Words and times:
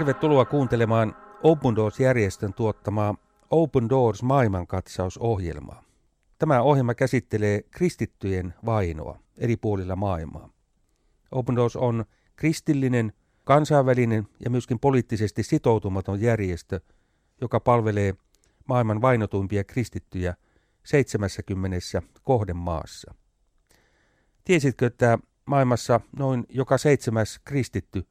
Tervetuloa 0.00 0.44
kuuntelemaan 0.44 1.16
Open 1.42 1.76
Doors-järjestön 1.76 2.54
tuottamaa 2.54 3.14
Open 3.50 3.88
Doors 3.88 4.22
maailmankatsausohjelmaa. 4.22 5.82
Tämä 6.38 6.62
ohjelma 6.62 6.94
käsittelee 6.94 7.62
kristittyjen 7.70 8.54
vainoa 8.66 9.18
eri 9.38 9.56
puolilla 9.56 9.96
maailmaa. 9.96 10.48
Open 11.30 11.56
Doors 11.56 11.76
on 11.76 12.04
kristillinen, 12.36 13.12
kansainvälinen 13.44 14.28
ja 14.44 14.50
myöskin 14.50 14.78
poliittisesti 14.78 15.42
sitoutumaton 15.42 16.20
järjestö, 16.20 16.80
joka 17.40 17.60
palvelee 17.60 18.14
maailman 18.68 19.00
vainotuimpia 19.00 19.64
kristittyjä 19.64 20.34
70 20.84 21.76
kohdemaassa. 22.22 23.14
Tiesitkö, 24.44 24.86
että 24.86 25.18
maailmassa 25.46 26.00
noin 26.16 26.46
joka 26.48 26.78
seitsemäs 26.78 27.40
kristitty, 27.44 28.06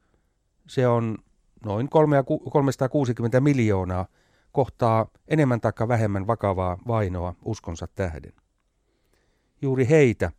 se 0.66 0.88
on 0.88 1.18
noin 1.64 1.88
360 1.88 3.40
miljoonaa, 3.40 4.06
kohtaa 4.52 5.06
enemmän 5.28 5.60
tai 5.60 5.72
vähemmän 5.88 6.26
vakavaa 6.26 6.78
vainoa 6.86 7.34
uskonsa 7.44 7.86
tähden. 7.94 8.32
Juuri 9.62 9.88
heitä, 9.88 10.32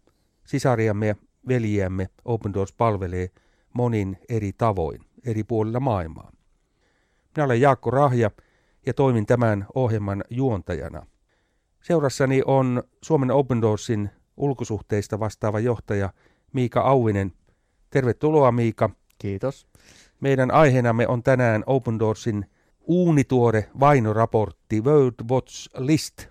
sisariamme 0.46 1.08
ja 1.08 1.16
veljiämme, 1.48 2.10
Open 2.26 2.54
Doors 2.54 2.74
palvelee 2.74 3.30
monin 3.74 4.18
eri 4.30 4.54
tavoin, 4.54 5.02
eri 5.26 5.44
puolilla 5.44 5.80
maailmaa. 5.80 6.32
Minä 7.36 7.46
olen 7.46 7.62
Jaakko 7.62 7.92
Rahja 7.92 8.32
ja 8.86 8.94
toimin 8.94 9.26
tämän 9.26 9.66
ohjelman 9.76 10.24
juontajana. 10.30 11.06
Seurassani 11.82 12.42
on 12.46 12.84
Suomen 13.02 13.32
Open 13.32 13.62
Doorsin 13.62 14.10
ulkosuhteista 14.38 15.20
vastaava 15.20 15.60
johtaja 15.60 16.14
Miika 16.54 16.82
Auvinen. 16.82 17.34
Tervetuloa 17.90 18.52
Miika. 18.52 18.90
Kiitos. 19.18 19.71
Meidän 20.22 20.52
aiheenamme 20.52 21.08
on 21.08 21.24
tänään 21.24 21.64
Open 21.66 22.00
Doorsin 22.00 22.46
uunituore 22.82 23.70
vainoraportti 23.80 24.82
World 24.82 25.30
Watch 25.30 25.70
List. 25.78 26.26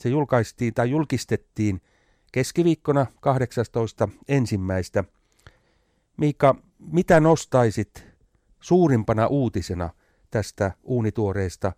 Se 0.00 0.08
julkaistiin 0.08 0.74
tai 0.74 0.90
julkistettiin 0.90 1.80
keskiviikkona 2.32 3.06
18. 3.20 4.08
ensimmäistä. 4.28 5.04
Miika, 6.16 6.54
mitä 6.78 7.20
nostaisit 7.20 8.06
suurimpana 8.60 9.26
uutisena 9.26 9.90
tästä 10.30 10.72
uunituoreesta 10.82 11.72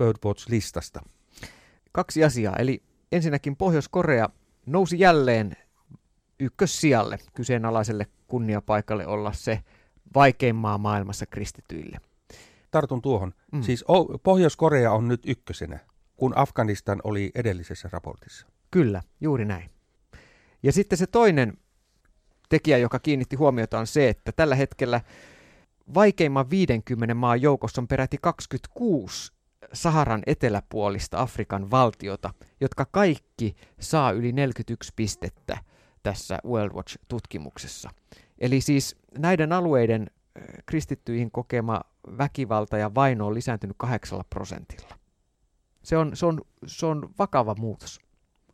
World 0.00 0.18
Watch-listasta? 0.26 1.00
Kaksi 1.92 2.24
asiaa. 2.24 2.56
Eli 2.56 2.82
ensinnäkin 3.12 3.56
Pohjois-Korea 3.56 4.28
nousi 4.66 4.98
jälleen 4.98 5.56
ykkössijalle 6.40 7.18
kyseenalaiselle 7.34 8.06
kunniapaikalle 8.26 9.06
olla 9.06 9.32
se 9.32 9.62
vaikein 10.14 10.56
maa 10.56 10.78
maailmassa 10.78 11.26
kristityille. 11.26 12.00
Tartun 12.70 13.02
tuohon. 13.02 13.34
Mm. 13.52 13.62
Siis 13.62 13.84
Pohjois-Korea 14.22 14.92
on 14.92 15.08
nyt 15.08 15.20
ykkösenä, 15.26 15.78
kun 16.16 16.32
Afganistan 16.36 17.00
oli 17.04 17.30
edellisessä 17.34 17.88
raportissa. 17.92 18.46
Kyllä, 18.70 19.02
juuri 19.20 19.44
näin. 19.44 19.70
Ja 20.62 20.72
sitten 20.72 20.98
se 20.98 21.06
toinen 21.06 21.58
tekijä, 22.48 22.78
joka 22.78 22.98
kiinnitti 22.98 23.36
huomiota, 23.36 23.78
on 23.78 23.86
se, 23.86 24.08
että 24.08 24.32
tällä 24.32 24.54
hetkellä 24.54 25.00
vaikeimman 25.94 26.50
50 26.50 27.14
maan 27.14 27.42
joukossa 27.42 27.80
on 27.80 27.88
peräti 27.88 28.18
26 28.20 29.32
Saharan 29.72 30.22
eteläpuolista 30.26 31.20
Afrikan 31.20 31.70
valtiota, 31.70 32.34
jotka 32.60 32.86
kaikki 32.90 33.56
saa 33.80 34.10
yli 34.10 34.32
41 34.32 34.92
pistettä 34.96 35.58
tässä 36.02 36.38
World 36.46 36.72
Watch-tutkimuksessa. 36.72 37.90
Eli 38.40 38.60
siis 38.60 38.96
näiden 39.18 39.52
alueiden 39.52 40.10
kristittyihin 40.66 41.30
kokema 41.30 41.80
väkivalta 42.18 42.78
ja 42.78 42.94
vaino 42.94 43.26
on 43.26 43.34
lisääntynyt 43.34 43.76
kahdeksalla 43.78 44.24
prosentilla. 44.30 44.98
Se 45.82 45.96
on, 45.96 46.16
se, 46.16 46.26
on, 46.26 46.40
se 46.66 46.86
on 46.86 47.10
vakava 47.18 47.54
muutos. 47.54 48.00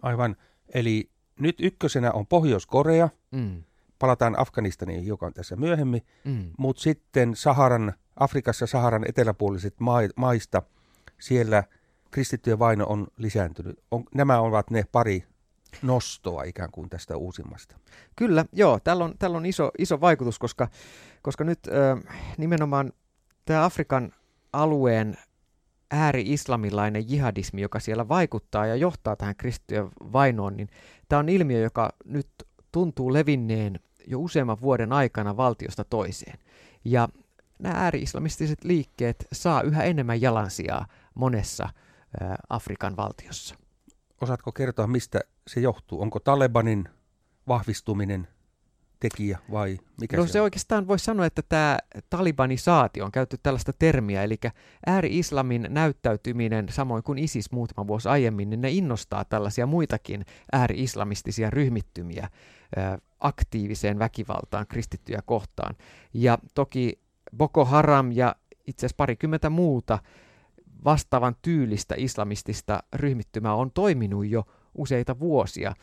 Aivan. 0.02 0.36
Eli 0.74 1.10
nyt 1.40 1.56
ykkösenä 1.60 2.12
on 2.12 2.26
Pohjois-Korea. 2.26 3.08
Mm. 3.30 3.62
Palataan 3.98 4.38
Afganistaniin 4.38 5.06
joka 5.06 5.26
on 5.26 5.32
tässä 5.32 5.56
myöhemmin. 5.56 6.02
Mm. 6.24 6.50
Mutta 6.58 6.82
sitten 6.82 7.36
Saharan, 7.36 7.92
Afrikassa 8.16 8.66
Saharan 8.66 9.04
eteläpuoliset 9.08 9.74
maista, 10.16 10.62
siellä 11.20 11.64
kristittyjen 12.10 12.58
vaino 12.58 12.86
on 12.88 13.06
lisääntynyt. 13.16 13.78
On, 13.90 14.04
nämä 14.14 14.40
ovat 14.40 14.70
ne 14.70 14.84
pari 14.92 15.24
nostoa 15.82 16.42
ikään 16.42 16.70
kuin 16.70 16.90
tästä 16.90 17.16
uusimmasta. 17.16 17.76
Kyllä, 18.16 18.44
joo. 18.52 18.80
Tällä 18.84 19.04
on, 19.04 19.14
tällä 19.18 19.36
on 19.36 19.46
iso, 19.46 19.70
iso 19.78 20.00
vaikutus, 20.00 20.38
koska, 20.38 20.68
koska 21.22 21.44
nyt 21.44 21.58
äh, 21.68 22.16
nimenomaan 22.38 22.92
tämä 23.44 23.64
Afrikan 23.64 24.12
alueen 24.52 25.16
ääri-islamilainen 25.90 27.10
jihadismi, 27.10 27.60
joka 27.62 27.80
siellä 27.80 28.08
vaikuttaa 28.08 28.66
ja 28.66 28.76
johtaa 28.76 29.16
tähän 29.16 29.36
kristittyjen 29.36 29.88
vainoon, 30.12 30.56
niin 30.56 30.68
tämä 31.08 31.20
on 31.20 31.28
ilmiö, 31.28 31.60
joka 31.60 31.90
nyt 32.04 32.28
tuntuu 32.72 33.12
levinneen 33.12 33.80
jo 34.06 34.20
useamman 34.20 34.60
vuoden 34.60 34.92
aikana 34.92 35.36
valtiosta 35.36 35.84
toiseen. 35.84 36.38
Ja 36.84 37.08
nämä 37.58 37.74
ääri-islamistiset 37.74 38.64
liikkeet 38.64 39.26
saa 39.32 39.62
yhä 39.62 39.84
enemmän 39.84 40.20
jalansijaa 40.20 40.86
monessa 41.14 41.64
äh, 41.64 42.34
Afrikan 42.48 42.96
valtiossa. 42.96 43.56
Osaatko 44.20 44.52
kertoa, 44.52 44.86
mistä 44.86 45.20
se 45.46 45.60
johtuu? 45.60 46.02
Onko 46.02 46.20
Talebanin 46.20 46.88
vahvistuminen 47.48 48.28
tekijä 49.00 49.38
vai 49.50 49.78
mikä 50.00 50.16
no 50.16 50.26
se, 50.26 50.32
se 50.32 50.40
on? 50.40 50.44
oikeastaan 50.44 50.88
voisi 50.88 51.04
sanoa, 51.04 51.26
että 51.26 51.42
tämä 51.48 51.78
talibanisaatio 52.10 53.04
on 53.04 53.12
käytetty 53.12 53.40
tällaista 53.42 53.72
termiä, 53.78 54.22
eli 54.22 54.36
ääri-islamin 54.86 55.66
näyttäytyminen, 55.70 56.68
samoin 56.68 57.02
kuin 57.02 57.18
ISIS 57.18 57.52
muutama 57.52 57.86
vuosi 57.86 58.08
aiemmin, 58.08 58.50
niin 58.50 58.60
ne 58.60 58.70
innostaa 58.70 59.24
tällaisia 59.24 59.66
muitakin 59.66 60.24
ääri-islamistisia 60.52 61.50
ryhmittymiä 61.50 62.30
aktiiviseen 63.20 63.98
väkivaltaan 63.98 64.66
kristittyjä 64.66 65.20
kohtaan. 65.26 65.76
Ja 66.14 66.38
toki 66.54 67.00
Boko 67.36 67.64
Haram 67.64 68.12
ja 68.12 68.36
itse 68.66 68.86
asiassa 68.86 68.96
parikymmentä 68.96 69.50
muuta 69.50 69.98
vastaavan 70.84 71.36
tyylistä 71.42 71.94
islamistista 71.98 72.82
ryhmittymää 72.92 73.54
on 73.54 73.70
toiminut 73.70 74.26
jo 74.26 74.44
useita 74.78 75.18
vuosia 75.18 75.74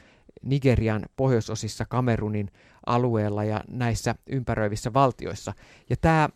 Nigerian 0.44 1.06
pohjoisosissa, 1.16 1.86
Kamerunin 1.86 2.52
alueella 2.86 3.44
ja 3.44 3.62
näissä 3.68 4.16
ympäröivissä 4.28 4.94
valtioissa. 4.94 5.54
Ja 5.90 5.96
tämä 6.02 6.30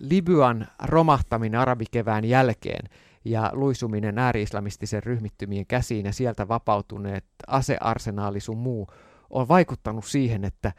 Libyan 0.00 0.66
romahtaminen 0.84 1.60
arabikevään 1.60 2.24
jälkeen 2.24 2.90
ja 3.24 3.50
luisuminen 3.52 4.18
ääri-islamistisen 4.18 5.02
ryhmittymien 5.02 5.66
käsiin 5.66 6.06
ja 6.06 6.12
sieltä 6.12 6.48
vapautuneet 6.48 7.24
asearsenaali 7.46 8.40
sun 8.40 8.58
muu 8.58 8.88
on 9.30 9.48
vaikuttanut 9.48 10.04
siihen, 10.04 10.44
että 10.44 10.72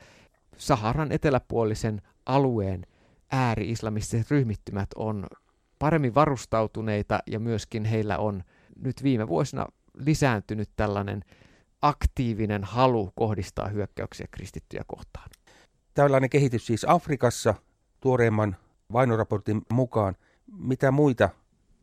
Saharan 0.57 1.11
eteläpuolisen 1.11 2.01
alueen 2.25 2.85
ääri-islamistiset 3.31 4.31
ryhmittymät 4.31 4.89
on 4.95 5.27
paremmin 5.79 6.15
varustautuneita 6.15 7.19
ja 7.27 7.39
myöskin 7.39 7.85
heillä 7.85 8.17
on 8.17 8.43
nyt 8.83 9.03
viime 9.03 9.27
vuosina 9.27 9.65
lisääntynyt 9.99 10.69
tällainen 10.75 11.23
aktiivinen 11.81 12.63
halu 12.63 13.11
kohdistaa 13.15 13.67
hyökkäyksiä 13.67 14.27
kristittyjä 14.31 14.83
kohtaan. 14.87 15.29
Tällainen 15.93 16.29
kehitys 16.29 16.65
siis 16.65 16.85
Afrikassa 16.89 17.55
tuoreemman 17.99 18.55
vainoraportin 18.93 19.61
mukaan. 19.73 20.15
Mitä 20.57 20.91
muita 20.91 21.29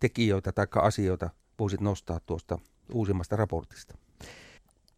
tekijöitä 0.01 0.53
tai 0.53 0.67
asioita 0.75 1.31
voisit 1.59 1.81
nostaa 1.81 2.21
tuosta 2.27 2.59
uusimmasta 2.93 3.37
raportista? 3.37 3.99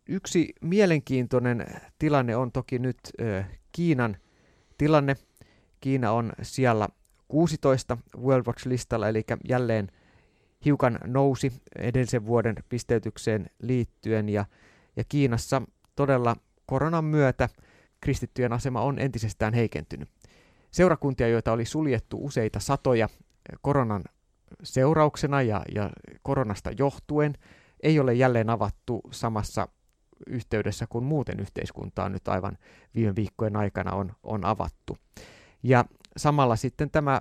Yksi 0.09 0.53
mielenkiintoinen 0.61 1.67
tilanne 1.99 2.37
on 2.37 2.53
toki 2.53 2.79
nyt 2.79 2.99
ö, 3.21 3.45
Kiinan 3.73 4.17
tilanne. 4.79 5.17
Kiina 5.81 6.13
on 6.13 6.33
siellä 6.43 6.89
16 7.29 7.99
World 8.17 8.47
Watch-listalla, 8.47 9.09
eli 9.09 9.25
jälleen 9.49 9.89
hiukan 10.65 10.99
nousi 11.05 11.53
edellisen 11.79 12.27
vuoden 12.27 12.57
pisteytykseen 12.69 13.51
liittyen, 13.63 14.29
ja, 14.29 14.45
ja 14.97 15.05
Kiinassa 15.09 15.63
todella 15.97 16.37
koronan 16.67 17.05
myötä 17.05 17.49
kristittyjen 18.01 18.53
asema 18.53 18.81
on 18.81 18.99
entisestään 18.99 19.55
heikentynyt. 19.55 20.09
Seurakuntia, 20.71 21.29
joita 21.29 21.53
oli 21.53 21.65
suljettu 21.65 22.25
useita 22.25 22.61
satoja 22.61 23.09
koronan 23.63 24.05
seurauksena 24.63 25.43
ja, 25.43 25.63
ja 25.75 25.91
koronasta 26.23 26.71
johtuen, 26.79 27.35
ei 27.83 28.01
ole 28.01 28.15
jälleen 28.15 28.51
avattu 28.51 29.01
samassa 29.11 29.69
yhteydessä 30.27 30.87
kuin 30.89 31.05
muuten 31.05 31.41
yhteiskuntaa 31.41 32.09
nyt 32.09 32.29
aivan 32.29 32.59
viime 32.95 33.17
viikkojen 33.17 33.57
aikana 33.57 33.93
on, 33.93 34.13
on 34.23 34.45
avattu. 34.45 34.99
Ja 35.63 35.85
samalla 36.17 36.57
sitten 36.57 36.91
tämä 36.91 37.21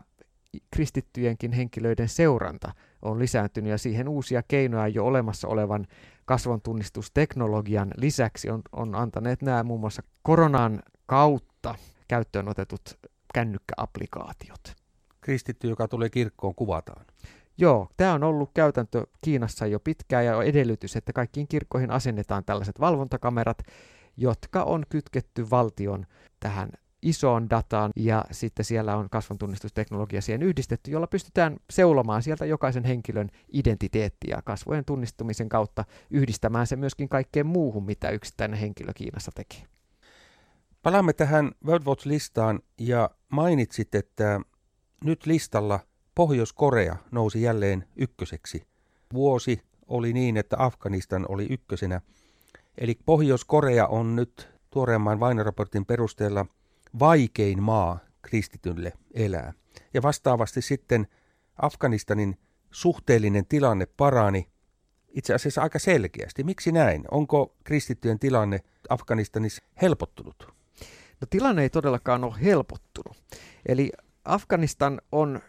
kristittyjenkin 0.71 1.51
henkilöiden 1.51 2.09
seuranta 2.09 2.73
on 3.01 3.19
lisääntynyt 3.19 3.71
ja 3.71 3.77
siihen 3.77 4.09
uusia 4.09 4.43
keinoja 4.47 4.87
jo 4.87 5.05
olemassa 5.05 5.47
olevan 5.47 5.87
kasvontunnistusteknologian 6.25 7.91
lisäksi 7.97 8.49
on, 8.49 8.61
on 8.71 8.95
antaneet 8.95 9.41
nämä 9.41 9.63
muun 9.63 9.79
muassa 9.79 10.03
koronan 10.23 10.79
kautta 11.05 11.75
käyttöön 12.07 12.49
otetut 12.49 12.99
kännykkäapplikaatiot. 13.33 14.75
kristitty, 15.21 15.69
joka 15.69 15.87
tulee 15.87 16.09
kirkkoon, 16.09 16.55
kuvataan. 16.55 17.05
Joo, 17.57 17.89
tämä 17.97 18.13
on 18.13 18.23
ollut 18.23 18.51
käytäntö 18.53 19.05
Kiinassa 19.21 19.67
jo 19.67 19.79
pitkään 19.79 20.25
ja 20.25 20.37
on 20.37 20.43
edellytys, 20.43 20.95
että 20.95 21.13
kaikkiin 21.13 21.47
kirkkoihin 21.47 21.91
asennetaan 21.91 22.45
tällaiset 22.45 22.79
valvontakamerat, 22.79 23.57
jotka 24.17 24.63
on 24.63 24.83
kytketty 24.89 25.49
valtion 25.49 26.05
tähän 26.39 26.69
isoon 27.01 27.49
dataan 27.49 27.91
ja 27.95 28.25
sitten 28.31 28.65
siellä 28.65 28.95
on 28.95 29.09
kasvontunnistusteknologia 29.09 30.21
siihen 30.21 30.43
yhdistetty, 30.43 30.91
jolla 30.91 31.07
pystytään 31.07 31.57
seulomaan 31.69 32.23
sieltä 32.23 32.45
jokaisen 32.45 32.83
henkilön 32.83 33.29
identiteettiä 33.53 34.41
kasvojen 34.45 34.85
tunnistumisen 34.85 35.49
kautta 35.49 35.85
yhdistämään 36.09 36.67
se 36.67 36.75
myöskin 36.75 37.09
kaikkeen 37.09 37.45
muuhun, 37.45 37.85
mitä 37.85 38.09
yksittäinen 38.09 38.59
henkilö 38.59 38.93
Kiinassa 38.95 39.31
tekee. 39.35 39.63
Palaamme 40.83 41.13
tähän 41.13 41.51
World 41.65 41.85
Watch-listaan 41.85 42.59
ja 42.77 43.09
mainitsit, 43.29 43.95
että 43.95 44.41
nyt 45.03 45.25
listalla 45.25 45.79
Pohjois-Korea 46.15 46.95
nousi 47.11 47.41
jälleen 47.41 47.83
ykköseksi. 47.95 48.63
Vuosi 49.13 49.61
oli 49.87 50.13
niin, 50.13 50.37
että 50.37 50.55
Afganistan 50.59 51.25
oli 51.29 51.47
ykkösenä. 51.49 52.01
Eli 52.77 52.99
Pohjois-Korea 53.05 53.87
on 53.87 54.15
nyt 54.15 54.49
tuoreemman 54.69 55.19
vainoraportin 55.19 55.85
perusteella 55.85 56.45
vaikein 56.99 57.63
maa 57.63 57.99
kristitylle 58.21 58.93
elää. 59.13 59.53
Ja 59.93 60.01
vastaavasti 60.01 60.61
sitten 60.61 61.07
Afganistanin 61.61 62.37
suhteellinen 62.71 63.45
tilanne 63.45 63.85
parani 63.85 64.47
itse 65.09 65.33
asiassa 65.33 65.61
aika 65.61 65.79
selkeästi. 65.79 66.43
Miksi 66.43 66.71
näin? 66.71 67.05
Onko 67.11 67.55
kristittyjen 67.63 68.19
tilanne 68.19 68.59
Afganistanissa 68.89 69.63
helpottunut? 69.81 70.53
No 71.21 71.27
tilanne 71.29 71.61
ei 71.61 71.69
todellakaan 71.69 72.23
ole 72.23 72.35
helpottunut. 72.43 73.17
Eli 73.65 73.91
Afganistan 74.25 75.01
on 75.11 75.41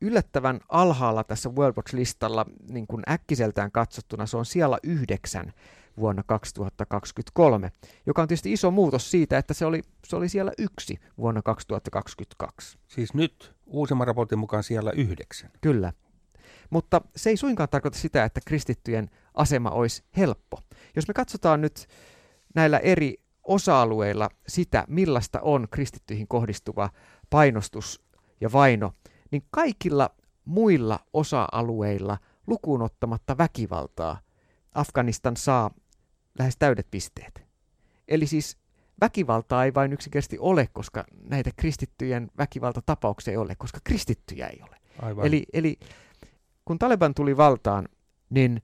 yllättävän 0.00 0.60
alhaalla 0.68 1.24
tässä 1.24 1.48
World 1.48 1.76
Watch-listalla 1.76 2.46
niin 2.70 2.86
kuin 2.86 3.02
äkkiseltään 3.08 3.72
katsottuna. 3.72 4.26
Se 4.26 4.36
on 4.36 4.46
siellä 4.46 4.78
yhdeksän 4.82 5.52
vuonna 6.00 6.22
2023, 6.26 7.72
joka 8.06 8.22
on 8.22 8.28
tietysti 8.28 8.52
iso 8.52 8.70
muutos 8.70 9.10
siitä, 9.10 9.38
että 9.38 9.54
se 9.54 9.66
oli, 9.66 9.82
se 10.06 10.16
oli 10.16 10.28
siellä 10.28 10.52
yksi 10.58 10.98
vuonna 11.18 11.42
2022. 11.42 12.78
Siis 12.88 13.14
nyt 13.14 13.54
uusimman 13.66 14.06
raportin 14.06 14.38
mukaan 14.38 14.62
siellä 14.62 14.92
yhdeksän. 14.96 15.50
Kyllä. 15.60 15.92
Mutta 16.70 17.00
se 17.16 17.30
ei 17.30 17.36
suinkaan 17.36 17.68
tarkoita 17.68 17.98
sitä, 17.98 18.24
että 18.24 18.40
kristittyjen 18.46 19.10
asema 19.34 19.70
olisi 19.70 20.04
helppo. 20.16 20.60
Jos 20.96 21.08
me 21.08 21.14
katsotaan 21.14 21.60
nyt 21.60 21.86
näillä 22.54 22.78
eri 22.78 23.14
osa-alueilla 23.44 24.28
sitä, 24.48 24.84
millaista 24.88 25.40
on 25.40 25.68
kristittyihin 25.70 26.28
kohdistuva 26.28 26.90
painostus 27.30 28.04
ja 28.40 28.52
vaino, 28.52 28.92
niin 29.30 29.42
kaikilla 29.50 30.10
muilla 30.44 30.98
osa-alueilla 31.12 32.18
lukuun 32.46 32.82
ottamatta 32.82 33.38
väkivaltaa 33.38 34.20
Afganistan 34.74 35.36
saa 35.36 35.70
lähes 36.38 36.56
täydet 36.56 36.86
pisteet. 36.90 37.42
Eli 38.08 38.26
siis 38.26 38.56
väkivaltaa 39.00 39.64
ei 39.64 39.74
vain 39.74 39.92
yksinkertaisesti 39.92 40.38
ole, 40.38 40.68
koska 40.72 41.04
näitä 41.22 41.50
kristittyjen 41.56 42.30
väkivaltatapauksia 42.38 43.32
ei 43.32 43.36
ole, 43.36 43.54
koska 43.54 43.78
kristittyjä 43.84 44.46
ei 44.46 44.60
ole. 44.62 44.76
Aivan. 45.02 45.26
Eli, 45.26 45.46
eli 45.52 45.78
kun 46.64 46.78
Taliban 46.78 47.14
tuli 47.14 47.36
valtaan, 47.36 47.88
niin 48.30 48.62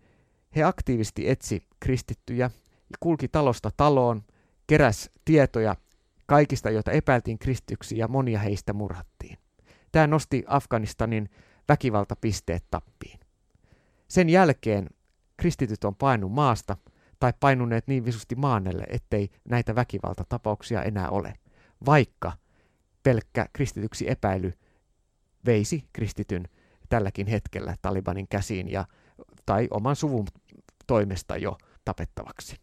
he 0.57 0.63
aktiivisesti 0.63 1.29
etsi 1.29 1.67
kristittyjä 1.81 2.51
ja 2.91 2.97
kulki 3.01 3.29
talosta 3.29 3.71
taloon, 3.77 4.23
keräs 4.67 5.11
tietoja 5.25 5.77
kaikista, 6.27 6.71
joita 6.71 6.91
epäiltiin 6.91 7.39
kristyksi 7.39 7.99
ja 7.99 8.09
monia 8.09 8.39
heistä 8.39 8.73
murhattiin. 8.73 9.39
Tämä 9.93 10.07
nosti 10.07 10.45
Afganistanin 10.47 11.31
väkivaltapisteet 11.69 12.65
tappiin. 12.71 13.21
Sen 14.09 14.29
jälkeen 14.29 14.91
kristityt 15.37 15.85
on 15.85 15.95
painut 15.95 16.33
maasta 16.33 16.77
tai 17.23 17.33
painuneet 17.41 17.87
niin 17.87 18.05
visusti 18.05 18.35
maannelle, 18.35 18.85
ettei 18.89 19.31
näitä 19.49 19.75
väkivaltatapauksia 19.75 20.83
enää 20.83 21.09
ole, 21.09 21.35
vaikka 21.87 22.33
pelkkä 23.03 23.47
kristityksi 23.53 24.11
epäily 24.11 24.53
veisi 25.47 25.89
kristityn 25.93 26.49
tälläkin 26.89 27.27
hetkellä 27.27 27.77
Talibanin 27.83 28.29
käsiin 28.29 28.73
ja, 28.73 28.85
tai 29.47 29.69
oman 29.71 29.97
suvun 29.97 30.27
toimesta 30.87 31.37
jo 31.37 31.59
tapettavaksi. 31.85 32.57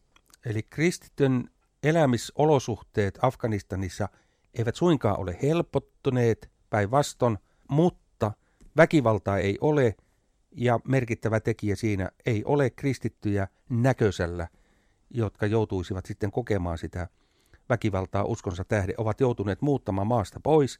Eli 0.46 0.64
kristityn 0.64 1.50
elämisolosuhteet 1.84 3.20
Afganistanissa 3.22 4.10
eivät 4.54 4.76
suinkaan 4.76 5.20
ole 5.20 5.38
helpottuneet 5.42 6.52
päinvastoin, 6.70 7.38
mutta 7.70 8.32
väkivaltaa 8.78 9.38
ei 9.38 9.58
ole 9.62 9.96
ja 10.52 10.80
merkittävä 10.88 11.40
tekijä 11.40 11.76
siinä 11.76 12.10
ei 12.26 12.44
ole 12.46 12.70
kristittyjä 12.70 13.48
näköisellä, 13.70 14.48
jotka 15.10 15.46
joutuisivat 15.46 16.06
sitten 16.06 16.32
kokemaan 16.32 16.78
sitä 16.78 17.08
väkivaltaa 17.70 18.24
uskonsa 18.24 18.64
tähden, 18.66 18.96
ovat 18.98 19.20
joutuneet 19.20 19.62
muuttamaan 19.62 20.08
maasta 20.08 20.40
pois 20.40 20.80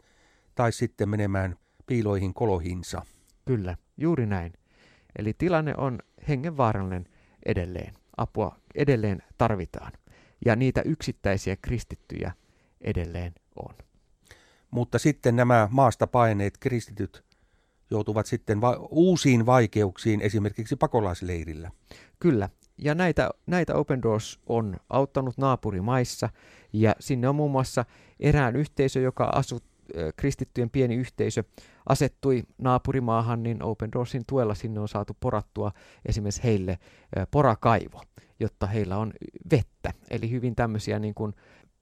tai 0.56 0.72
sitten 0.72 1.10
menemään 1.10 1.56
piiloihin 1.86 2.34
kolohinsa. 2.34 3.02
Kyllä, 3.46 3.78
juuri 3.98 4.26
näin. 4.26 4.54
Eli 5.18 5.34
tilanne 5.34 5.74
on 5.78 6.00
hengenvaarallinen 6.28 7.06
edelleen. 7.46 7.94
Apua 8.18 8.60
edelleen 8.76 9.24
tarvitaan. 9.38 9.92
Ja 10.46 10.56
niitä 10.56 10.82
yksittäisiä 10.82 11.56
kristittyjä 11.56 12.32
edelleen 12.82 13.34
on. 13.56 13.76
Mutta 14.72 15.00
sitten 15.00 15.36
nämä 15.36 15.68
maasta 15.72 16.08
paineet 16.08 16.58
kristityt 16.58 17.29
joutuvat 17.92 18.26
sitten 18.26 18.62
va- 18.62 18.88
uusiin 18.90 19.46
vaikeuksiin 19.46 20.22
esimerkiksi 20.22 20.76
pakolaisleirillä. 20.76 21.72
Kyllä, 22.20 22.50
ja 22.78 22.96
näitä, 22.96 23.30
näitä 23.46 23.76
Open 23.76 24.02
Doors 24.02 24.40
on 24.48 24.78
auttanut 24.90 25.38
naapurimaissa, 25.38 26.30
ja 26.74 26.96
sinne 27.00 27.30
on 27.30 27.36
muun 27.36 27.52
muassa 27.52 27.86
erään 28.20 28.56
yhteisö, 28.56 29.00
joka 29.00 29.26
asuu 29.26 29.60
kristittyjen 30.16 30.70
pieni 30.70 30.96
yhteisö 30.96 31.44
asettui 31.90 32.44
naapurimaahan, 32.58 33.44
niin 33.44 33.64
Open 33.64 33.92
Doorsin 33.92 34.24
tuella 34.28 34.56
sinne 34.56 34.80
on 34.80 34.88
saatu 34.88 35.18
porattua 35.20 35.72
esimerkiksi 36.06 36.44
heille 36.44 36.80
porakaivo, 37.32 38.02
jotta 38.40 38.68
heillä 38.68 38.98
on 38.98 39.14
vettä. 39.52 39.94
Eli 40.10 40.32
hyvin 40.32 40.56
tämmöisiä 40.56 41.00
niin 41.00 41.14
kuin 41.14 41.34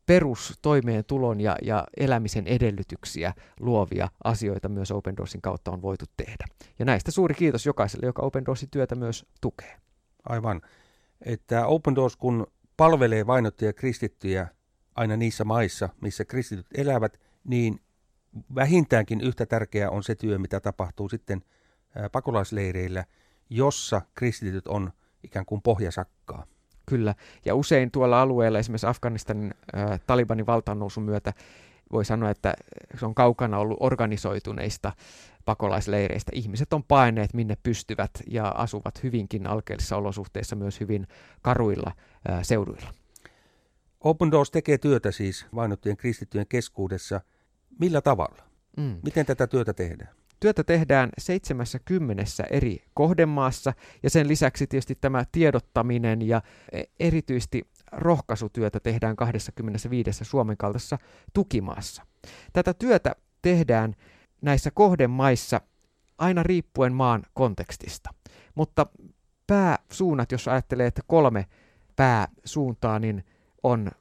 perustoimeentulon 0.08 1.42
ja, 1.42 1.56
ja 1.62 1.88
elämisen 1.98 2.48
edellytyksiä 2.48 3.34
luovia 3.60 4.10
asioita 4.24 4.70
myös 4.70 4.92
Open 4.92 5.18
Doorsin 5.18 5.42
kautta 5.42 5.72
on 5.72 5.82
voitu 5.82 6.06
tehdä. 6.18 6.46
Ja 6.80 6.86
näistä 6.86 7.12
suuri 7.12 7.36
kiitos 7.36 7.66
jokaiselle, 7.66 8.06
joka 8.06 8.22
Open 8.22 8.46
Doorsin 8.46 8.70
työtä 8.70 8.96
myös 8.96 9.26
tukee. 9.42 9.78
Aivan. 10.30 10.62
Että 11.22 11.66
Open 11.66 11.96
Doors 11.96 12.16
kun 12.16 12.48
palvelee 12.78 13.28
vainottuja 13.28 13.74
kristittyjä 13.74 14.48
aina 14.96 15.18
niissä 15.18 15.44
maissa, 15.44 15.90
missä 16.02 16.26
kristityt 16.26 16.68
elävät, 16.76 17.20
niin 17.44 17.82
vähintäänkin 18.56 19.22
yhtä 19.22 19.46
tärkeää 19.46 19.90
on 19.90 20.04
se 20.04 20.16
työ, 20.16 20.38
mitä 20.38 20.60
tapahtuu 20.60 21.10
sitten 21.10 21.44
pakolaisleireillä, 22.12 23.06
jossa 23.50 24.02
kristityt 24.16 24.68
on 24.68 24.92
ikään 25.24 25.46
kuin 25.46 25.62
pohjasakkaa. 25.62 26.46
Kyllä, 26.90 27.16
ja 27.46 27.56
usein 27.56 27.92
tuolla 27.92 28.22
alueella, 28.22 28.60
esimerkiksi 28.60 28.88
Afganistanin 28.88 29.54
äh, 29.78 30.00
Talibanin 30.08 30.46
valtaannousun 30.46 31.04
myötä, 31.04 31.34
voi 31.92 32.06
sanoa, 32.06 32.30
että 32.30 32.54
se 33.00 33.06
on 33.06 33.16
kaukana 33.16 33.58
ollut 33.58 33.78
organisoituneista 33.80 34.92
pakolaisleireistä. 35.46 36.32
Ihmiset 36.36 36.74
on 36.74 36.84
paineet 36.84 37.34
minne 37.34 37.58
pystyvät 37.64 38.12
ja 38.28 38.48
asuvat 38.48 39.04
hyvinkin 39.04 39.48
alkeellisissa 39.48 39.98
olosuhteissa 39.98 40.56
myös 40.56 40.80
hyvin 40.80 41.08
karuilla 41.42 41.92
äh, 42.30 42.40
seuduilla. 42.42 42.94
Open 44.00 44.32
Doors 44.32 44.52
tekee 44.52 44.78
työtä 44.78 45.12
siis 45.12 45.46
vainottujen 45.56 45.98
kristittyjen 45.98 46.48
keskuudessa. 46.50 47.22
Millä 47.80 48.02
tavalla? 48.02 48.44
Mm. 48.78 49.00
Miten 49.04 49.26
tätä 49.26 49.48
työtä 49.48 49.74
tehdään? 49.74 50.10
Työtä 50.40 50.64
tehdään 50.64 51.10
70 51.18 52.24
eri 52.50 52.84
kohdemaassa 52.94 53.74
ja 54.04 54.10
sen 54.10 54.28
lisäksi 54.28 54.68
tietysti 54.68 54.98
tämä 55.02 55.24
tiedottaminen 55.32 56.28
ja 56.28 56.42
e, 56.72 56.84
erityisesti 57.00 57.68
rohkaisutyötä 57.92 58.80
tehdään 58.80 59.16
25 59.16 60.26
Suomen 60.26 60.58
kaltaisessa 60.58 60.98
tukimaassa. 61.34 62.06
Tätä 62.54 62.74
työtä 62.74 63.16
tehdään 63.42 63.96
näissä 64.42 64.72
kohdemaissa 64.72 65.62
aina 66.18 66.44
riippuen 66.44 66.94
maan 66.94 67.24
kontekstista, 67.34 68.10
mutta 68.56 68.86
pääsuunnat, 69.48 70.32
jos 70.32 70.48
ajattelee, 70.48 70.88
että 70.88 71.02
kolme 71.08 71.46
pääsuuntaa, 71.96 73.00
niin 73.00 73.24
on 73.64 73.92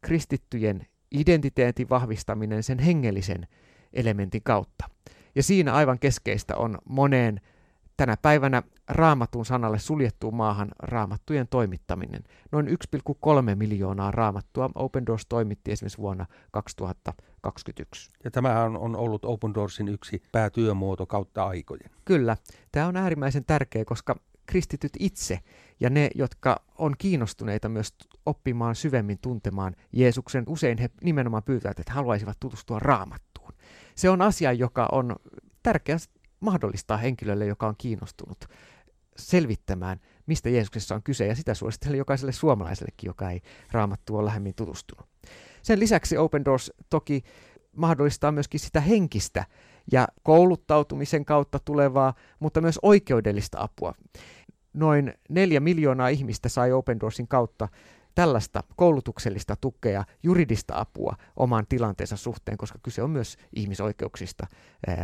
kristittyjen 0.00 0.86
identiteetin 1.10 1.88
vahvistaminen 1.88 2.62
sen 2.62 2.78
hengellisen 2.78 3.48
elementin 3.92 4.42
kautta. 4.42 4.90
Ja 5.38 5.42
siinä 5.42 5.74
aivan 5.74 5.98
keskeistä 5.98 6.56
on 6.56 6.78
moneen 6.84 7.40
tänä 7.96 8.16
päivänä 8.22 8.62
raamatun 8.88 9.46
sanalle 9.46 9.78
suljettuun 9.78 10.34
maahan 10.34 10.68
raamattujen 10.78 11.48
toimittaminen. 11.48 12.24
Noin 12.52 12.66
1,3 12.68 12.74
miljoonaa 13.54 14.10
raamattua 14.10 14.70
Open 14.74 15.06
Doors 15.06 15.26
toimitti 15.26 15.72
esimerkiksi 15.72 15.98
vuonna 15.98 16.26
2021. 16.50 18.10
Ja 18.24 18.30
tämä 18.30 18.64
on 18.64 18.96
ollut 18.96 19.24
Open 19.24 19.54
Doorsin 19.54 19.88
yksi 19.88 20.22
päätyömuoto 20.32 21.06
kautta 21.06 21.44
aikojen. 21.44 21.90
Kyllä. 22.04 22.36
Tämä 22.72 22.86
on 22.86 22.96
äärimmäisen 22.96 23.44
tärkeä, 23.44 23.84
koska 23.84 24.16
kristityt 24.46 24.92
itse 24.98 25.38
ja 25.80 25.90
ne, 25.90 26.10
jotka 26.14 26.62
on 26.78 26.94
kiinnostuneita 26.98 27.68
myös 27.68 27.94
oppimaan 28.26 28.74
syvemmin 28.74 29.18
tuntemaan 29.22 29.76
Jeesuksen, 29.92 30.44
usein 30.46 30.78
he 30.78 30.90
nimenomaan 31.02 31.42
pyytävät, 31.42 31.78
että 31.78 31.92
haluaisivat 31.92 32.36
tutustua 32.40 32.78
raamattuun. 32.78 33.27
Se 33.98 34.10
on 34.10 34.22
asia, 34.22 34.52
joka 34.52 34.88
on 34.92 35.16
tärkeä 35.62 35.96
mahdollistaa 36.40 36.96
henkilölle, 36.96 37.46
joka 37.46 37.66
on 37.66 37.74
kiinnostunut 37.78 38.44
selvittämään, 39.16 40.00
mistä 40.26 40.48
Jeesuksessa 40.48 40.94
on 40.94 41.02
kyse, 41.02 41.26
ja 41.26 41.36
sitä 41.36 41.54
suosittelen 41.54 41.98
jokaiselle 41.98 42.32
suomalaisellekin, 42.32 43.08
joka 43.08 43.30
ei 43.30 43.40
raamattua 43.72 44.24
lähemmin 44.24 44.54
tutustunut. 44.54 45.08
Sen 45.62 45.80
lisäksi 45.80 46.16
Open 46.16 46.44
Doors 46.44 46.72
toki 46.90 47.22
mahdollistaa 47.76 48.32
myöskin 48.32 48.60
sitä 48.60 48.80
henkistä 48.80 49.44
ja 49.92 50.08
kouluttautumisen 50.22 51.24
kautta 51.24 51.58
tulevaa, 51.58 52.14
mutta 52.40 52.60
myös 52.60 52.78
oikeudellista 52.82 53.58
apua. 53.60 53.94
Noin 54.72 55.14
neljä 55.28 55.60
miljoonaa 55.60 56.08
ihmistä 56.08 56.48
sai 56.48 56.72
Open 56.72 57.00
Doorsin 57.00 57.28
kautta 57.28 57.68
tällaista 58.18 58.62
koulutuksellista 58.76 59.56
tukea, 59.60 60.04
juridista 60.22 60.74
apua 60.76 61.16
oman 61.36 61.66
tilanteensa 61.68 62.16
suhteen, 62.16 62.58
koska 62.58 62.78
kyse 62.82 63.02
on 63.02 63.10
myös 63.10 63.36
ihmisoikeuksista 63.56 64.46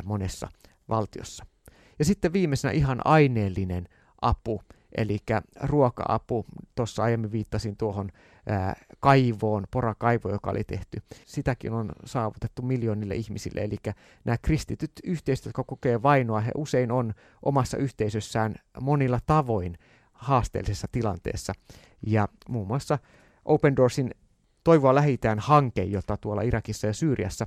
monessa 0.04 0.48
valtiossa. 0.88 1.46
Ja 1.98 2.04
sitten 2.04 2.32
viimeisenä 2.32 2.72
ihan 2.72 3.00
aineellinen 3.04 3.88
apu, 4.22 4.62
eli 4.96 5.18
ruoka-apu. 5.62 6.46
Tuossa 6.74 7.02
aiemmin 7.02 7.32
viittasin 7.32 7.76
tuohon 7.76 8.10
ää, 8.46 8.76
kaivoon, 9.00 9.66
porakaivo, 9.70 10.30
joka 10.30 10.50
oli 10.50 10.64
tehty. 10.64 11.02
Sitäkin 11.26 11.72
on 11.72 11.92
saavutettu 12.04 12.62
miljoonille 12.62 13.14
ihmisille, 13.14 13.60
eli 13.60 13.76
nämä 14.24 14.38
kristityt 14.38 14.92
yhteisöt, 15.04 15.44
jotka 15.44 15.64
kokee 15.64 16.02
vainoa, 16.02 16.40
he 16.40 16.50
usein 16.56 16.92
on 16.92 17.14
omassa 17.42 17.76
yhteisössään 17.76 18.54
monilla 18.80 19.18
tavoin 19.26 19.78
haasteellisessa 20.14 20.88
tilanteessa. 20.92 21.52
Ja 22.06 22.28
muun 22.48 22.66
muassa 22.66 22.98
Open 23.44 23.76
Doorsin 23.76 24.10
Toivoa 24.64 24.94
lähitään 24.94 25.38
hanke, 25.38 25.82
jota 25.82 26.16
tuolla 26.16 26.42
Irakissa 26.42 26.86
ja 26.86 26.92
Syyriassa 26.92 27.46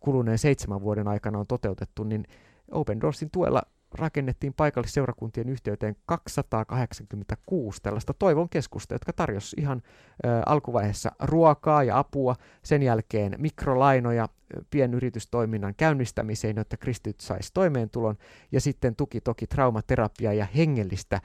kuluneen 0.00 0.38
seitsemän 0.38 0.80
vuoden 0.80 1.08
aikana 1.08 1.38
on 1.38 1.46
toteutettu, 1.46 2.04
niin 2.04 2.24
Open 2.70 3.00
Doorsin 3.00 3.30
tuella 3.30 3.62
rakennettiin 3.94 4.54
paikallisseurakuntien 4.54 5.48
yhteyteen 5.48 5.96
286 6.06 7.82
tällaista 7.82 8.14
toivon 8.14 8.48
keskusta, 8.48 8.94
jotka 8.94 9.12
tarjosi 9.12 9.56
ihan 9.60 9.82
ö, 10.24 10.28
alkuvaiheessa 10.46 11.12
ruokaa 11.20 11.84
ja 11.84 11.98
apua, 11.98 12.36
sen 12.62 12.82
jälkeen 12.82 13.34
mikrolainoja 13.38 14.28
pienyritystoiminnan 14.70 15.74
käynnistämiseen, 15.76 16.56
jotta 16.56 16.76
kristityt 16.76 17.20
saisi 17.20 17.50
toimeentulon, 17.54 18.16
ja 18.52 18.60
sitten 18.60 18.96
tuki 18.96 19.20
toki 19.20 19.46
traumaterapiaa 19.46 20.32
ja 20.32 20.46
hengellistä 20.56 21.20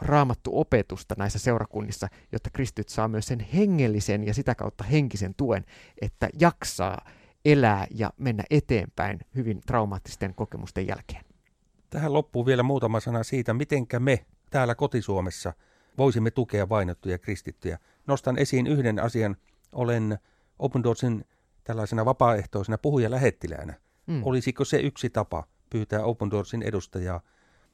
raamattu 0.00 0.50
opetusta 0.60 1.14
näissä 1.18 1.38
seurakunnissa, 1.38 2.08
jotta 2.32 2.50
kristityt 2.50 2.88
saa 2.88 3.08
myös 3.08 3.26
sen 3.26 3.40
hengellisen 3.40 4.26
ja 4.26 4.34
sitä 4.34 4.54
kautta 4.54 4.84
henkisen 4.84 5.34
tuen, 5.34 5.64
että 6.00 6.28
jaksaa 6.40 7.08
elää 7.44 7.86
ja 7.90 8.10
mennä 8.16 8.44
eteenpäin 8.50 9.20
hyvin 9.34 9.60
traumaattisten 9.66 10.34
kokemusten 10.34 10.86
jälkeen. 10.86 11.24
Tähän 11.90 12.12
loppuu 12.12 12.46
vielä 12.46 12.62
muutama 12.62 13.00
sana 13.00 13.22
siitä, 13.22 13.54
mitenkä 13.54 14.00
me 14.00 14.26
täällä 14.50 14.74
kotisuomessa 14.74 15.52
voisimme 15.98 16.30
tukea 16.30 16.68
vainottuja 16.68 17.18
kristittyjä. 17.18 17.78
Nostan 18.06 18.38
esiin 18.38 18.66
yhden 18.66 18.98
asian. 18.98 19.36
Olen 19.72 20.18
Open 20.58 20.82
Doorsin 20.82 21.24
tällaisena 21.64 22.04
vapaaehtoisena 22.04 22.78
puhuja-lähettiläänä. 22.78 23.74
Mm. 24.06 24.22
Olisiko 24.24 24.64
se 24.64 24.80
yksi 24.80 25.10
tapa 25.10 25.44
pyytää 25.70 26.04
Open 26.04 26.30
Doorsin 26.30 26.62
edustajaa 26.62 27.20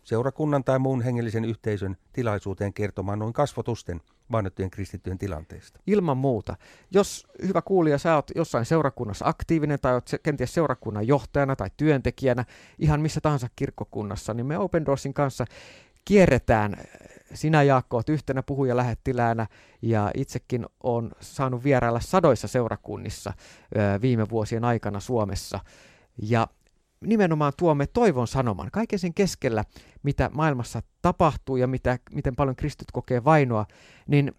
seurakunnan 0.04 0.64
tai 0.64 0.78
muun 0.78 1.02
hengellisen 1.02 1.44
yhteisön 1.44 1.96
tilaisuuteen 2.12 2.72
kertomaan 2.72 3.18
noin 3.18 3.32
kasvotusten 3.32 4.00
vainottujen 4.32 4.70
kristittyjen 4.70 5.18
tilanteesta. 5.18 5.80
Ilman 5.86 6.16
muuta. 6.16 6.56
Jos, 6.90 7.26
hyvä 7.46 7.62
kuulija, 7.62 7.98
sä 7.98 8.14
oot 8.14 8.30
jossain 8.34 8.64
seurakunnassa 8.64 9.26
aktiivinen 9.28 9.78
tai 9.80 9.94
oot 9.94 10.10
kenties 10.22 10.54
seurakunnan 10.54 11.06
johtajana 11.06 11.56
tai 11.56 11.70
työntekijänä, 11.76 12.44
ihan 12.78 13.00
missä 13.00 13.20
tahansa 13.20 13.48
kirkkokunnassa, 13.56 14.34
niin 14.34 14.46
me 14.46 14.58
Open 14.58 14.86
Doorsin 14.86 15.14
kanssa 15.14 15.44
kierretään. 16.04 16.76
Sinä 17.34 17.62
Jaakko 17.62 17.96
oot 17.96 18.08
yhtenä 18.08 18.42
puhuja 18.42 18.76
lähettiläänä 18.76 19.46
ja 19.82 20.10
itsekin 20.14 20.66
on 20.82 21.12
saanut 21.20 21.64
vierailla 21.64 22.00
sadoissa 22.00 22.48
seurakunnissa 22.48 23.32
viime 24.02 24.28
vuosien 24.28 24.64
aikana 24.64 25.00
Suomessa. 25.00 25.60
Ja 26.22 26.46
nimenomaan 27.02 27.52
tuomme 27.58 27.86
toivon 27.86 28.26
sanoman 28.26 28.68
kaiken 28.72 28.98
sen 28.98 29.14
keskellä, 29.14 29.64
mitä 30.02 30.30
maailmassa 30.32 30.82
tapahtuu 31.02 31.56
ja 31.56 31.66
mitä, 31.66 31.98
miten 32.12 32.36
paljon 32.36 32.56
kristit 32.56 32.90
kokee 32.92 33.24
vainoa, 33.24 33.66
niin 34.06 34.32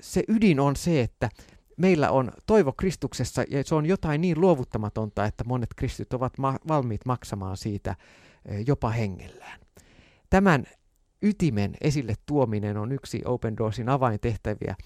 se 0.00 0.24
ydin 0.28 0.60
on 0.60 0.76
se, 0.76 1.00
että 1.00 1.28
meillä 1.76 2.10
on 2.10 2.32
toivo 2.46 2.72
Kristuksessa 2.72 3.44
ja 3.50 3.64
se 3.64 3.74
on 3.74 3.86
jotain 3.86 4.20
niin 4.20 4.40
luovuttamatonta, 4.40 5.24
että 5.24 5.44
monet 5.44 5.74
kristit 5.76 6.12
ovat 6.12 6.38
ma- 6.38 6.58
valmiit 6.68 7.00
maksamaan 7.06 7.56
siitä 7.56 7.96
e, 8.44 8.60
jopa 8.66 8.90
hengellään. 8.90 9.60
Tämän 10.30 10.64
ytimen 11.22 11.74
esille 11.80 12.14
tuominen 12.26 12.76
on 12.76 12.92
yksi 12.92 13.22
Open 13.24 13.56
Doorsin 13.56 13.88
avaintehtäviä 13.88 14.76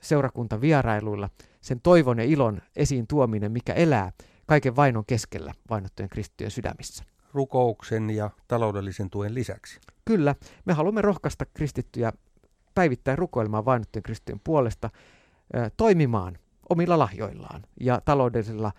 seurakuntavierailuilla, 0.00 1.28
sen 1.60 1.80
toivon 1.80 2.18
ja 2.18 2.24
ilon 2.24 2.62
esiin 2.76 3.06
tuominen, 3.06 3.52
mikä 3.52 3.72
elää 3.72 4.12
kaiken 4.50 4.76
vainon 4.76 5.04
keskellä 5.06 5.54
vainottujen 5.70 6.08
kristittyjen 6.08 6.50
sydämissä. 6.50 7.04
Rukouksen 7.32 8.10
ja 8.10 8.30
taloudellisen 8.48 9.10
tuen 9.10 9.34
lisäksi. 9.34 9.80
Kyllä, 10.04 10.34
me 10.64 10.72
haluamme 10.72 11.02
rohkaista 11.02 11.46
kristittyjä 11.54 12.12
päivittäin 12.74 13.18
rukoilemaan 13.18 13.64
vainottujen 13.64 14.02
kristittyjen 14.02 14.40
puolesta, 14.44 14.90
toimimaan 15.76 16.38
omilla 16.68 16.98
lahjoillaan 16.98 17.62
ja 17.80 18.00
taloudellisilla 18.04 18.72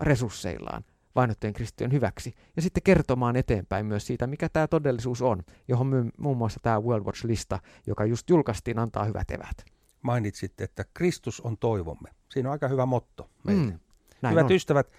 resursseillaan 0.00 0.84
vainottujen 1.14 1.54
kristittyjen 1.54 1.92
hyväksi. 1.92 2.34
Ja 2.56 2.62
sitten 2.62 2.82
kertomaan 2.82 3.36
eteenpäin 3.36 3.86
myös 3.86 4.06
siitä, 4.06 4.26
mikä 4.26 4.48
tämä 4.48 4.68
todellisuus 4.68 5.22
on, 5.22 5.42
johon 5.68 5.86
my, 5.86 6.10
muun 6.18 6.36
muassa 6.36 6.60
tämä 6.62 6.80
World 6.80 7.04
Watch-lista, 7.06 7.58
joka 7.86 8.04
just 8.04 8.30
julkaistiin, 8.30 8.78
antaa 8.78 9.04
hyvät 9.04 9.30
evät. 9.30 9.64
Mainitsitte, 10.02 10.64
että 10.64 10.84
Kristus 10.94 11.40
on 11.40 11.58
toivomme. 11.58 12.10
Siinä 12.28 12.48
on 12.48 12.52
aika 12.52 12.68
hyvä 12.68 12.86
motto 12.86 13.30
meille. 13.44 13.72
Mm. 13.72 13.78
Näin 14.22 14.32
Hyvät 14.32 14.44
on. 14.44 14.52
ystävät, 14.52 14.90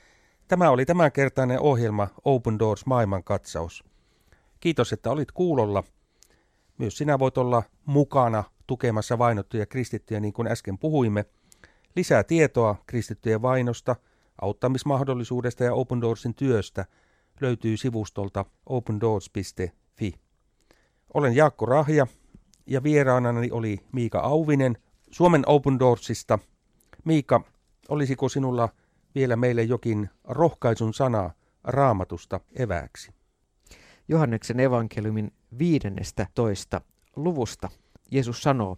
tämä 0.48 0.70
oli 0.70 0.86
tämänkertainen 0.86 1.60
ohjelma 1.60 2.08
Open 2.26 2.60
Doors 2.60 2.86
maailmankatsaus. 2.86 3.84
Kiitos, 4.60 4.94
että 4.94 5.12
olit 5.12 5.32
kuulolla. 5.32 5.84
Myös 6.78 6.98
sinä 6.98 7.20
voit 7.20 7.38
olla 7.38 7.64
mukana 7.86 8.44
tukemassa 8.68 9.18
vainottuja 9.18 9.66
kristittyjä, 9.66 10.20
niin 10.20 10.34
kuin 10.34 10.48
äsken 10.48 10.78
puhuimme. 10.78 11.26
Lisää 11.96 12.24
tietoa 12.24 12.76
kristittyjen 12.88 13.42
vainosta, 13.42 13.96
auttamismahdollisuudesta 14.42 15.64
ja 15.64 15.74
Open 15.74 16.02
Doorsin 16.02 16.36
työstä 16.36 16.86
löytyy 17.42 17.78
sivustolta 17.78 18.46
opendoors.fi. 18.66 20.14
Olen 21.14 21.36
Jaakko 21.36 21.66
Rahja 21.66 22.08
ja 22.66 22.84
vieraanani 22.84 23.52
oli 23.52 23.80
Miika 23.92 24.20
Auvinen 24.20 24.78
Suomen 25.12 25.44
Open 25.46 25.80
Doorsista. 25.80 26.40
Miika, 27.06 27.42
olisiko 27.90 28.30
sinulla 28.30 28.70
vielä 29.16 29.36
meille 29.36 29.64
jokin 29.64 30.10
rohkaisun 30.24 30.94
sana 30.94 31.32
raamatusta 31.64 32.40
evääksi. 32.56 33.12
Johanneksen 34.08 34.60
evankeliumin 34.60 35.32
viidennestä 35.60 36.28
toista 36.36 36.82
luvusta 37.16 37.70
Jeesus 38.12 38.44
sanoo, 38.44 38.78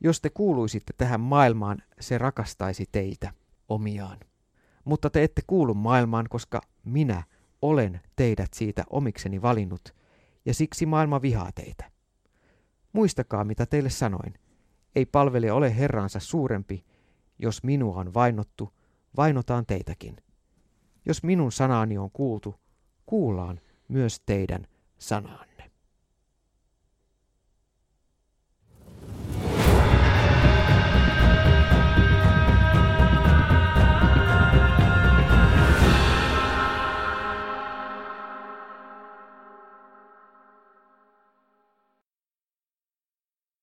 jos 0.00 0.20
te 0.20 0.30
kuuluisitte 0.30 0.92
tähän 0.96 1.20
maailmaan, 1.20 1.82
se 2.00 2.18
rakastaisi 2.18 2.84
teitä 2.92 3.32
omiaan. 3.68 4.18
Mutta 4.84 5.10
te 5.10 5.22
ette 5.22 5.42
kuulu 5.46 5.74
maailmaan, 5.74 6.26
koska 6.30 6.60
minä 6.84 7.22
olen 7.62 8.00
teidät 8.16 8.54
siitä 8.54 8.84
omikseni 8.90 9.42
valinnut, 9.42 9.94
ja 10.44 10.54
siksi 10.54 10.86
maailma 10.86 11.22
vihaa 11.22 11.52
teitä. 11.54 11.90
Muistakaa, 12.92 13.44
mitä 13.44 13.66
teille 13.66 13.90
sanoin. 13.90 14.34
Ei 14.94 15.06
palvelija 15.06 15.54
ole 15.54 15.76
herransa 15.76 16.20
suurempi, 16.20 16.84
jos 17.38 17.62
minua 17.62 17.96
on 18.00 18.14
vainottu, 18.14 18.72
vainotaan 19.16 19.66
teitäkin. 19.66 20.16
Jos 21.04 21.22
minun 21.22 21.52
sanaani 21.52 21.98
on 21.98 22.10
kuultu, 22.10 22.60
kuullaan 23.06 23.60
myös 23.88 24.20
teidän 24.26 24.66
sanaani. 24.98 25.47